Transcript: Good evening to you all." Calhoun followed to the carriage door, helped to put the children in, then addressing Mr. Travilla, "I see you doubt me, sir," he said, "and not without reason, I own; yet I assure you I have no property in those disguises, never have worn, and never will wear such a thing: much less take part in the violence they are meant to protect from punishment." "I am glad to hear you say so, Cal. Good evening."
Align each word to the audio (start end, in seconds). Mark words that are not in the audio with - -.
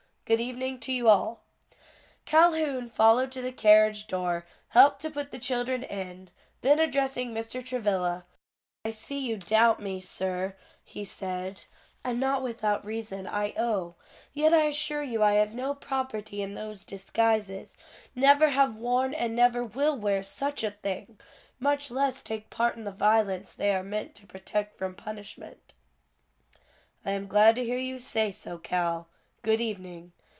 Good 0.23 0.39
evening 0.39 0.79
to 0.81 0.93
you 0.93 1.09
all." 1.09 1.41
Calhoun 2.23 2.89
followed 2.89 3.33
to 3.33 3.41
the 3.41 3.51
carriage 3.51 4.07
door, 4.07 4.45
helped 4.69 5.01
to 5.01 5.09
put 5.09 5.31
the 5.33 5.37
children 5.37 5.83
in, 5.83 6.29
then 6.61 6.79
addressing 6.79 7.33
Mr. 7.33 7.61
Travilla, 7.61 8.25
"I 8.85 8.91
see 8.91 9.19
you 9.19 9.35
doubt 9.35 9.81
me, 9.81 9.99
sir," 9.99 10.55
he 10.85 11.03
said, 11.03 11.65
"and 12.01 12.17
not 12.17 12.41
without 12.41 12.85
reason, 12.85 13.27
I 13.27 13.51
own; 13.57 13.95
yet 14.31 14.53
I 14.53 14.67
assure 14.67 15.03
you 15.03 15.21
I 15.21 15.33
have 15.33 15.53
no 15.53 15.73
property 15.75 16.41
in 16.41 16.53
those 16.53 16.85
disguises, 16.85 17.75
never 18.15 18.51
have 18.51 18.77
worn, 18.77 19.13
and 19.13 19.35
never 19.35 19.65
will 19.65 19.97
wear 19.97 20.23
such 20.23 20.63
a 20.63 20.71
thing: 20.71 21.19
much 21.59 21.91
less 21.91 22.21
take 22.21 22.49
part 22.49 22.77
in 22.77 22.85
the 22.85 22.91
violence 22.93 23.51
they 23.51 23.75
are 23.75 23.83
meant 23.83 24.15
to 24.15 24.27
protect 24.27 24.77
from 24.77 24.95
punishment." 24.95 25.73
"I 27.03 27.11
am 27.11 27.27
glad 27.27 27.55
to 27.55 27.65
hear 27.65 27.77
you 27.77 27.99
say 27.99 28.31
so, 28.31 28.57
Cal. 28.57 29.09
Good 29.41 29.59
evening." 29.59 30.13